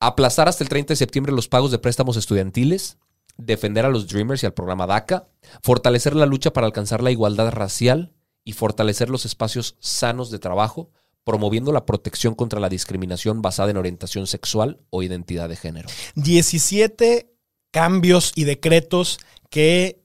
[0.01, 2.97] aplazar hasta el 30 de septiembre los pagos de préstamos estudiantiles,
[3.43, 5.29] defender a los Dreamers y al programa DACA,
[5.63, 8.13] fortalecer la lucha para alcanzar la igualdad racial
[8.45, 10.91] y fortalecer los espacios sanos de trabajo,
[11.25, 15.89] promoviendo la protección contra la discriminación basada en orientación sexual o identidad de género.
[16.15, 17.31] 17
[17.71, 19.19] cambios y decretos
[19.51, 20.01] que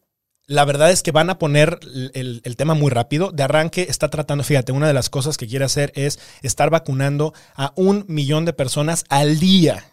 [0.47, 1.79] la verdad es que van a poner
[2.13, 3.31] el, tema muy rápido.
[3.31, 7.33] De arranque está tratando, fíjate, una de las cosas que quiere hacer es estar vacunando
[7.55, 9.85] a un millón de personas al día.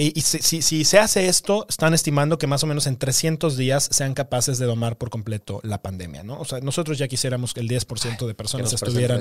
[0.00, 3.56] Y, si, si- si se hace esto, están estimando que más o menos en 300
[3.56, 6.38] días sean capaces de domar por completo la pandemia, ¿no?
[6.38, 9.18] O sea, nosotros ya quisiéramos que el 10% de personas estuvieran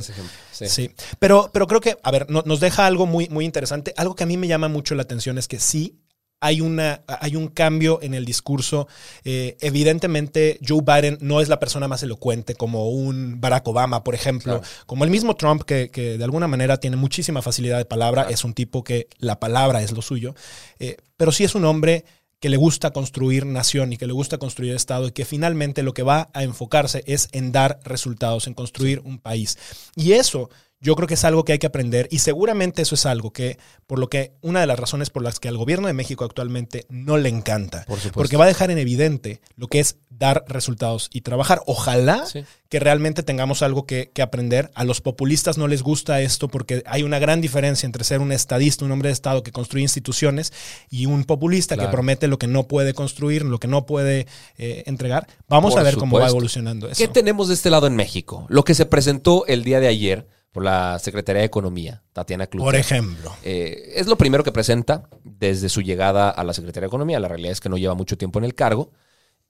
[0.51, 0.67] Sí.
[0.67, 0.91] Sí.
[1.19, 3.93] Pero, pero creo que, a ver, no- nos deja algo muy, muy interesante.
[3.97, 5.99] Algo que a mí me llama mucho la atención es que sí
[6.39, 8.87] hay, una, hay un cambio en el discurso.
[9.23, 14.15] Eh, evidentemente, Joe Biden no es la persona más elocuente como un Barack Obama, por
[14.15, 14.59] ejemplo.
[14.59, 14.67] Claro.
[14.85, 18.27] Como el mismo Trump, que, que de alguna manera tiene muchísima facilidad de palabra.
[18.29, 20.35] Es un tipo que la palabra es lo suyo.
[20.79, 22.05] Eh, pero sí es un hombre
[22.39, 25.93] que le gusta construir nación y que le gusta construir Estado y que finalmente lo
[25.93, 29.57] que va a enfocarse es en dar resultados, en construir un país.
[29.95, 33.05] Y eso yo creo que es algo que hay que aprender y seguramente eso es
[33.05, 35.93] algo que, por lo que, una de las razones por las que al gobierno de
[35.93, 38.13] México actualmente no le encanta, Por supuesto.
[38.19, 41.61] porque va a dejar en evidente lo que es dar resultados y trabajar.
[41.65, 42.43] Ojalá Sí.
[42.69, 44.71] que realmente tengamos algo que, que aprender.
[44.75, 48.31] A los populistas no les gusta esto porque hay una gran diferencia entre ser un
[48.31, 50.53] estadista, un hombre de Estado que construye instituciones
[50.89, 51.89] y un populista Claro.
[51.89, 55.27] que promete lo que no puede construir, lo que no puede eh, entregar.
[55.47, 56.97] Vamos Por a ver cómo va evolucionando eso.
[56.97, 58.45] ¿Qué tenemos de este lado en México?
[58.49, 62.65] Lo que se presentó el día de ayer por la Secretaría de Economía, Tatiana Clute.
[62.65, 63.31] Por ejemplo.
[63.43, 67.19] Eh, es lo primero que presenta desde su llegada a la Secretaría de Economía.
[67.19, 68.89] La realidad es que no lleva mucho tiempo en el cargo.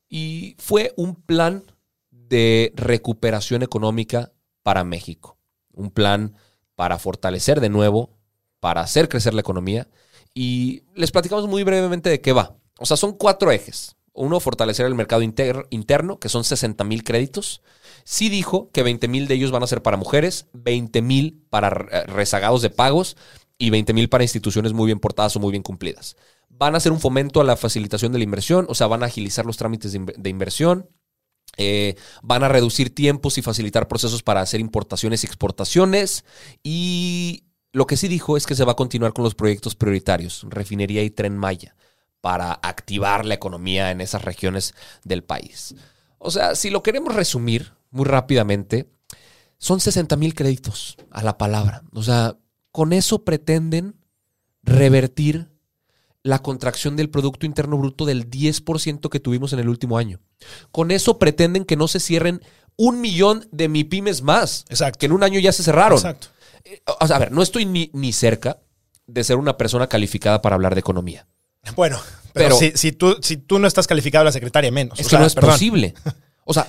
[0.10, 1.64] Y fue un plan
[2.12, 5.38] de recuperación económica para México.
[5.72, 6.36] Un plan
[6.76, 8.10] para fortalecer de nuevo,
[8.60, 9.88] para hacer crecer la economía.
[10.34, 12.58] Y les platicamos muy brevemente de qué va.
[12.80, 13.96] O sea, son cuatro ejes.
[14.12, 17.62] Uno, fortalecer el mercado inter- interno, que son 60 mil créditos.
[18.10, 21.68] Sí dijo que 20 mil de ellos van a ser para mujeres, 20 mil para
[21.92, 23.18] eh, rezagados de pagos
[23.58, 26.16] y 20 mil para instituciones muy bien portadas o muy bien cumplidas.
[26.48, 29.08] Van a hacer un fomento a la facilitación de la inversión, o sea, van a
[29.08, 30.90] agilizar los trámites de, inver- de inversión.
[31.58, 36.24] Eh, van a reducir tiempos y facilitar procesos para hacer importaciones y exportaciones.
[36.64, 37.44] Y
[37.74, 41.04] lo que sí dijo es que se va a continuar con los proyectos prioritarios, refinería
[41.04, 41.76] y tren Maya,
[42.22, 45.76] para activar la economía en esas regiones del país.
[46.20, 48.90] O sea, si lo queremos resumir muy rápidamente,
[49.58, 51.84] son 60 mil créditos a la palabra.
[51.92, 52.38] O sea,
[52.72, 53.96] con eso pretenden
[54.64, 55.50] revertir
[56.24, 60.20] la contracción del Producto Interno Bruto del 10% que tuvimos en el último año.
[60.72, 62.42] Con eso pretenden que no se cierren
[62.76, 65.00] un millón de MIPIMES más, Exacto.
[65.00, 65.98] que en un año ya se cerraron.
[65.98, 66.28] Exacto.
[66.66, 68.60] Eh, O sea, a ver, no estoy ni, ni cerca
[69.08, 71.28] de ser una persona calificada para hablar de economía.
[71.76, 71.98] Bueno,
[72.34, 75.00] pero, Pero- si, si tú, si tú no estás calificado a la secretaria, menos.
[75.00, 75.52] Es O que sea, no es perdón.
[75.52, 75.94] posible.
[76.50, 76.66] O sea,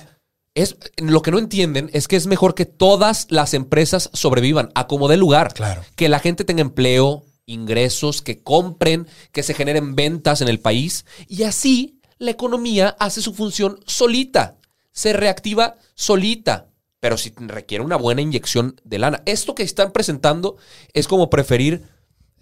[0.61, 4.87] es, lo que no entienden es que es mejor que todas las empresas sobrevivan a
[4.87, 5.53] como dé lugar.
[5.53, 5.81] Claro.
[5.95, 11.05] Que la gente tenga empleo, ingresos, que compren, que se generen ventas en el país.
[11.27, 14.57] Y así la economía hace su función solita.
[14.91, 16.67] Se reactiva solita.
[16.99, 19.21] Pero si requiere una buena inyección de lana.
[19.25, 20.57] Esto que están presentando
[20.93, 21.83] es como preferir.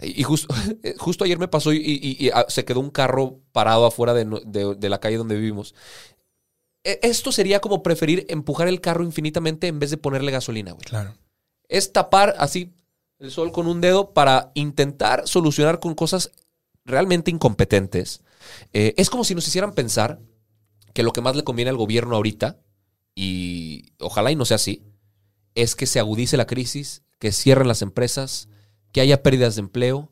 [0.01, 0.53] Y justo,
[0.97, 4.25] justo ayer me pasó y, y- y, ah, se quedó un carro parado afuera de-
[4.77, 5.75] de la calle donde vivimos.
[6.87, 10.85] E- Esto sería como preferir empujar el carro infinitamente en vez de ponerle gasolina, güey.
[10.85, 11.13] Claro.
[11.67, 12.73] Es tapar así
[13.19, 16.31] el sol con un dedo para intentar solucionar con cosas
[16.85, 18.21] realmente incompetentes.
[18.71, 20.21] Eh, es como si nos hicieran pensar
[20.93, 22.57] que lo que más le conviene al gobierno ahorita,
[23.15, 24.83] y ojalá y no sea así,
[25.55, 28.47] es que se agudice la crisis, que cierren las empresas,
[28.93, 30.11] que haya pérdidas de empleo,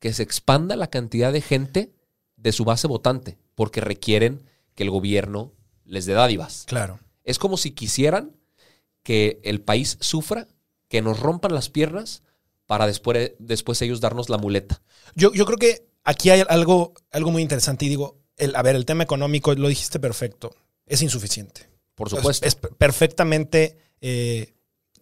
[0.00, 1.92] que se expanda la cantidad de gente
[2.36, 4.42] de su base votante, porque requieren
[4.74, 5.52] que el gobierno
[5.86, 6.64] les dé dádivas.
[6.66, 7.00] Claro.
[7.24, 8.36] Es como si quisieran
[9.02, 10.48] que el país sufra,
[10.88, 12.22] que nos rompan las piernas
[12.66, 14.82] para después, después ellos darnos la muleta.
[15.14, 18.76] Yo, yo creo que aquí hay algo, algo muy interesante y digo, el, a ver,
[18.76, 20.54] el tema económico, lo dijiste perfecto,
[20.86, 21.68] es insuficiente.
[21.94, 22.46] Por supuesto.
[22.46, 24.54] Es, es perfectamente, eh,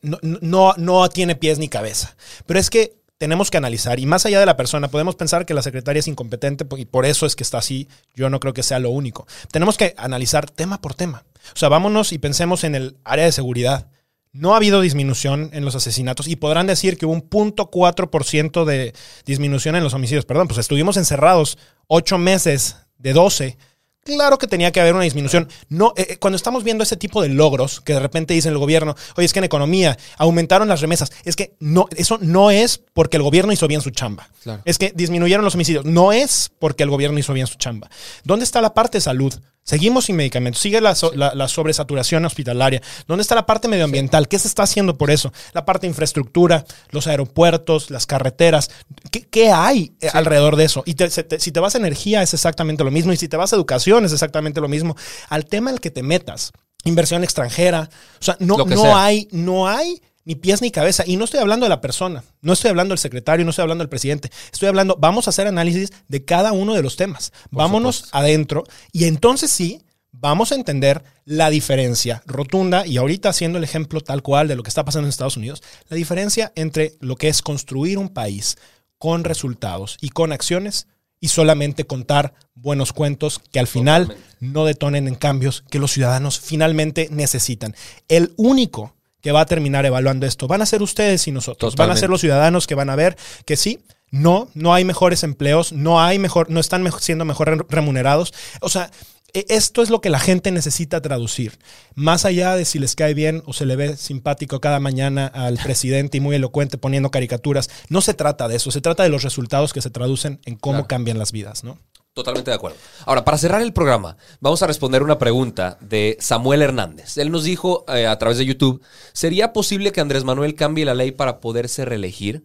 [0.03, 2.17] no, no, no tiene pies ni cabeza.
[2.47, 5.55] Pero es que tenemos que analizar, y más allá de la persona, podemos pensar que
[5.55, 7.89] la secretaria es incompetente y por eso es que está así.
[8.15, 9.27] Yo no creo que sea lo único.
[9.51, 11.25] Tenemos que analizar tema por tema.
[11.55, 13.89] O sea, vámonos y pensemos en el área de seguridad.
[14.33, 18.93] No ha habido disminución en los asesinatos y podrán decir que hubo un 0.4% de
[19.25, 20.25] disminución en los homicidios.
[20.25, 23.59] Perdón, pues estuvimos encerrados ocho meses de 12.
[24.05, 25.49] Claro que tenía que haber una disminución.
[25.69, 28.59] No, eh, eh, cuando estamos viendo ese tipo de logros que de repente dicen el
[28.59, 32.83] gobierno, oye, es que en economía aumentaron las remesas, es que no, eso no es
[32.93, 34.29] porque el gobierno hizo bien su chamba.
[34.43, 34.63] Claro.
[34.65, 35.85] Es que disminuyeron los homicidios.
[35.85, 37.91] No es porque el gobierno hizo bien su chamba.
[38.25, 39.35] ¿Dónde está la parte de salud?
[39.65, 40.61] Seguimos sin medicamentos.
[40.61, 42.83] Sigue la, so- la- la sobresaturación hospitalaria.
[43.09, 44.29] ¿Dónde está la parte medioambiental?
[44.29, 45.33] ¿Qué se está haciendo por eso?
[45.55, 48.71] La parte de infraestructura, los aeropuertos, las carreteras.
[49.11, 50.83] ¿Qué, qué hay eh, alrededor de eso?
[50.87, 53.13] Y te- se te- si te vas a energía es exactamente lo mismo.
[53.13, 54.97] Y si te vas a educación es exactamente lo mismo.
[55.31, 56.53] Al tema al que te metas,
[56.85, 57.89] inversión extranjera.
[58.21, 61.05] O sea, no, no hay, no hay ni pies ni cabeza.
[61.07, 63.83] Y no estoy hablando de la persona, no estoy hablando del secretario, no estoy hablando
[63.83, 64.31] del presidente.
[64.53, 67.33] Estoy hablando, vamos a hacer análisis de cada uno de los temas.
[67.51, 68.17] Vámonos supuesto.
[68.19, 69.83] adentro y entonces sí
[70.13, 74.63] vamos a entender la diferencia rotunda y ahorita haciendo el ejemplo tal cual de lo
[74.63, 78.57] que está pasando en Estados Unidos, la diferencia entre lo que es construir un país
[78.99, 80.87] con resultados y con acciones
[81.21, 84.37] y solamente contar buenos cuentos que al final Totalmente.
[84.41, 87.75] no detonen en cambios que los ciudadanos finalmente necesitan.
[88.09, 91.75] El único que va a terminar evaluando esto van a ser ustedes y nosotros.
[91.77, 95.25] Van a ser los ciudadanos que van a ver que sí, no, no hay mejores
[95.25, 98.35] empleos, no hay mejor, no están mejor- siendo mejor re- remunerados.
[98.61, 98.91] O sea,
[99.33, 101.59] e- esto es lo que la gente necesita traducir.
[101.95, 105.57] Más allá de si les cae bien o se le ve simpático cada mañana al
[105.57, 109.23] presidente y muy elocuente poniendo caricaturas, no se trata de eso, se trata de los
[109.23, 110.89] resultados que se traducen en cómo Claro.
[110.89, 111.79] cambian las vidas, ¿no?
[112.15, 112.77] Totalmente de acuerdo.
[113.07, 117.19] Ahora, para cerrar el programa, vamos a responder una pregunta de Samuel Hernández.
[117.19, 118.81] Él nos dijo eh, a través de YouTube,
[119.13, 122.45] ¿sería posible que Andrés Manuel cambie la ley para poderse reelegir?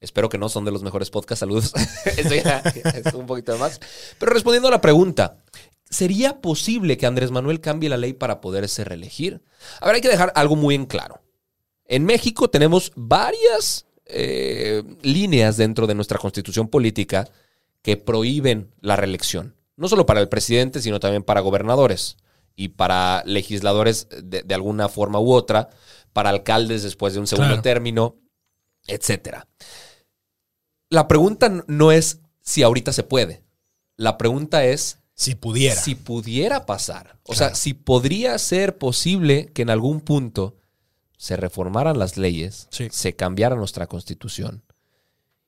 [0.00, 1.40] Espero que no, son de los mejores podcasts.
[1.40, 1.72] Saludos.
[2.04, 3.80] Eso ya es un poquito de más.
[4.18, 5.38] Pero respondiendo a la pregunta,
[5.88, 9.40] ¿sería posible que Andrés Manuel cambie la ley para poderse reelegir?
[9.80, 11.22] A ver, hay que dejar algo muy en claro.
[11.86, 17.30] En México tenemos varias eh, líneas dentro de nuestra constitución política
[17.86, 19.54] que prohíben la reelección.
[19.76, 22.16] No solo para el presidente, sino también para gobernadores
[22.56, 25.68] y para legisladores de, de alguna forma u otra,
[26.12, 27.62] para alcaldes después de un segundo Claro.
[27.62, 28.16] término,
[28.88, 29.46] etcétera.
[30.90, 33.44] La pregunta no es si ahorita se puede.
[33.96, 35.76] La pregunta es Si pudiera.
[35.80, 37.20] si pudiera pasar.
[37.22, 37.38] O Claro.
[37.38, 40.56] sea, si podría ser posible que en algún punto
[41.16, 42.88] se reformaran las leyes, Sí.
[42.90, 44.64] se cambiara nuestra constitución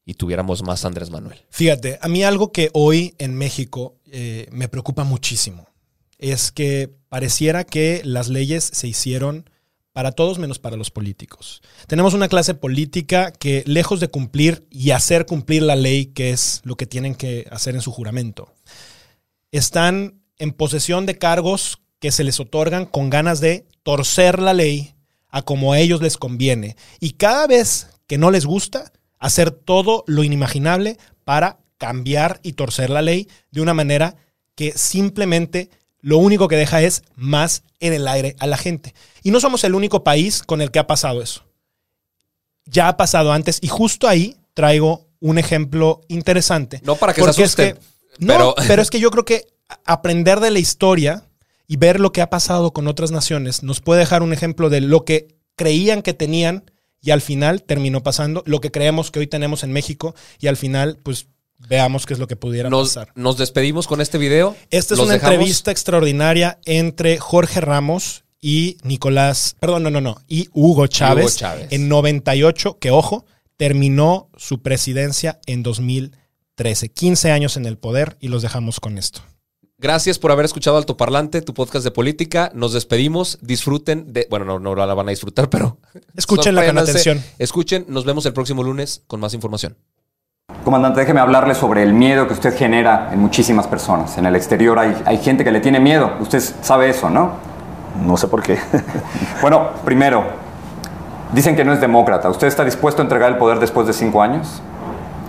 [0.09, 1.45] y tuviéramos más Andrés Manuel.
[1.51, 5.69] Fíjate, a mí algo que hoy en México eh, me preocupa muchísimo
[6.17, 9.51] es que pareciera que las leyes se hicieron
[9.93, 11.61] para todos menos para los políticos.
[11.89, 16.63] Tenemos una clase política que lejos de cumplir y hacer cumplir la ley, que es
[16.65, 18.55] lo que tienen que hacer en su juramento,
[19.53, 24.95] están en posesión de cargos que se les otorgan con ganas de torcer la ley
[25.29, 26.77] a como a ellos les conviene.
[26.99, 32.91] Y cada vez que no les gusta, hacer todo lo inimaginable para cambiar y torcer
[32.91, 34.17] la ley de una manera
[34.55, 38.95] que simplemente lo único que deja es más en el aire a la gente.
[39.23, 41.45] Y no somos el único país con el que ha pasado eso.
[42.65, 46.81] Ya ha pasado antes y justo ahí traigo un ejemplo interesante.
[46.85, 47.57] No para que se es
[48.19, 48.83] no, pero...
[48.83, 49.47] es que yo creo que
[49.85, 51.25] aprender de la historia
[51.67, 54.81] y ver lo que ha pasado con otras naciones nos puede dejar un ejemplo de
[54.81, 56.71] lo que creían que tenían
[57.01, 60.57] y al final terminó pasando, lo que creemos que hoy tenemos en México y al
[60.57, 61.27] final pues
[61.69, 63.13] veamos qué es lo que pudiera Nos, pasar.
[63.15, 64.57] nos despedimos con este video.
[64.71, 70.17] Esta es una dejamos- entrevista extraordinaria entre Jorge Ramos y Nicolás, perdón, no, no, no,
[70.29, 71.67] y Hugo Chávez, Hugo Chávez.
[71.73, 73.25] en 98, que ojo,
[73.57, 76.89] terminó su presidencia en 2013.
[76.91, 79.23] 15 años en el poder y los dejamos con esto.
[79.81, 82.51] Gracias por haber escuchado Altoparlante, tu podcast de política.
[82.53, 83.39] Nos despedimos.
[83.43, 84.27] Disfruten de.
[84.29, 85.79] Bueno, no, no la van a disfrutar, pero.
[86.17, 87.23] Escúchenla con atención.
[87.39, 87.85] Escuchen.
[87.87, 89.77] Nos vemos el próximo lunes con más información.
[90.65, 94.19] Comandante, déjeme hablarle sobre el miedo que usted genera en muchísimas personas.
[94.19, 96.11] En el exterior hay, hay gente que le tiene miedo.
[96.19, 97.35] Usted sabe eso, ¿no?
[98.05, 98.59] No sé por qué.
[99.41, 100.25] Bueno, primero,
[101.33, 102.29] dicen que no es demócrata.
[102.29, 104.61] ¿Usted está dispuesto a entregar el poder después de cinco años?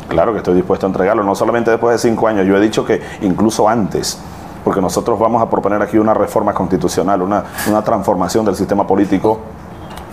[0.09, 2.83] claro que estoy dispuesto a entregarlo, no solamente después de cinco años, yo he dicho
[2.83, 4.19] que incluso antes,
[4.63, 9.39] porque nosotros vamos a proponer aquí una reforma constitucional, una, una transformación del sistema político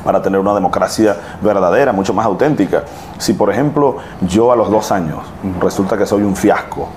[0.05, 2.85] para tener una democracia verdadera, mucho más auténtica.
[3.19, 5.19] Si, por ejemplo, yo a los dos años
[5.61, 6.89] resulta que soy un fiasco,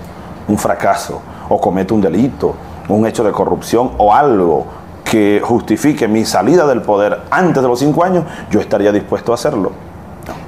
[0.46, 2.54] un fracaso, o cometo un delito,
[2.88, 4.66] un hecho de corrupción o algo
[5.04, 9.34] que justifique mi salida del poder antes de los cinco años, yo estaría dispuesto a
[9.34, 9.72] hacerlo.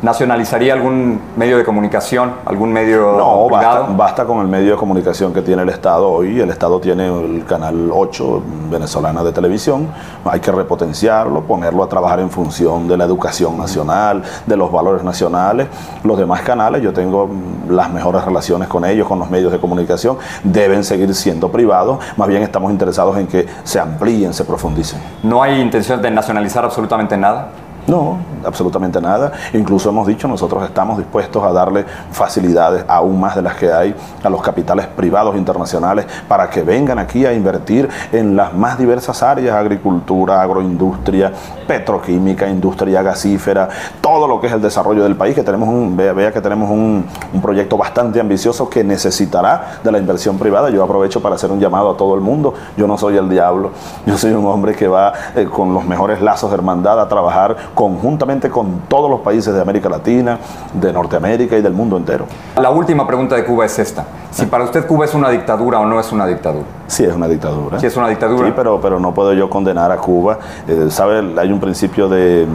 [0.02, 5.32] ¿Nacionalizaría algún medio de comunicación, algún medio No, basta, basta con el medio de comunicación
[5.32, 6.40] que tiene el Estado hoy.
[6.40, 9.88] El Estado tiene el canal 8 venezolana de televisión.
[10.24, 15.02] Hay que repotenciarlo, ponerlo a trabajar en función de la educación nacional, de los valores
[15.02, 15.68] nacionales.
[16.04, 19.58] Los demás canales, yo tengo mm, las mejores relaciones con ellos, con los medios de
[19.58, 20.18] comunicación.
[20.42, 21.98] Deben seguir siendo privados.
[22.16, 25.00] Más bien estamos interesados en que se amplíen, se profundicen.
[25.22, 27.48] ¿No hay intención de nacionalizar absolutamente nada?
[27.86, 29.32] No, absolutamente nada.
[29.52, 33.94] Incluso hemos dicho, nosotros estamos dispuestos a darle facilidades aún más de las que hay
[34.22, 39.20] a los capitales privados internacionales para que vengan aquí a invertir en las más diversas
[39.24, 41.32] áreas, agricultura, agroindustria,
[41.66, 43.68] petroquímica, industria gasífera,
[44.00, 46.70] todo lo que es el desarrollo del país, que tenemos un, vea, vea que tenemos
[46.70, 50.70] un, un proyecto bastante ambicioso que necesitará de la inversión privada.
[50.70, 52.54] Yo aprovecho para hacer un llamado a todo el mundo.
[52.76, 53.72] Yo no soy el diablo,
[54.06, 57.56] yo soy un hombre que va eh, con los mejores lazos de hermandad a trabajar
[57.74, 60.38] conjuntamente con todos los países de América Latina,
[60.72, 62.26] de Norteamérica y del mundo entero.
[62.56, 64.04] La última pregunta de Cuba es esta.
[64.30, 66.64] Si para usted Cuba es una dictadura o no es una dictadura.
[66.86, 67.78] Sí, es una dictadura.
[67.78, 68.46] Sí, es una dictadura.
[68.46, 70.38] Sí, pero, pero no puedo yo condenar a Cuba.
[70.66, 71.34] Eh, ¿Sabe?
[71.38, 72.46] Hay un principio de,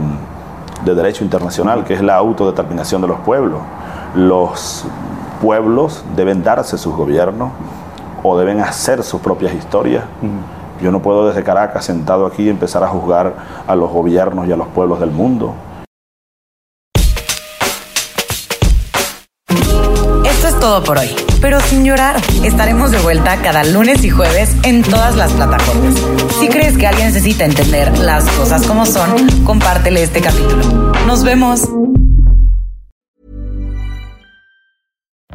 [0.86, 3.60] de derecho internacional que es la autodeterminación de los pueblos.
[4.16, 4.86] Los
[5.42, 7.52] pueblos deben darse sus gobiernos
[8.24, 10.04] o deben hacer sus propias historias.
[10.82, 13.34] Yo no puedo desde Caracas, sentado aquí, empezar a juzgar
[13.66, 15.56] a los gobiernos y a los pueblos del mundo.
[20.26, 21.10] Esto es todo por hoy,
[21.42, 22.18] pero sin llorar.
[22.44, 25.96] Estaremos de vuelta cada lunes y jueves en todas las plataformas.
[26.40, 30.94] Si crees que alguien necesita entender las cosas como son, compártele este capítulo.
[31.06, 31.68] Nos vemos.